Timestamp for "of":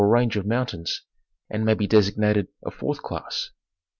0.35-0.47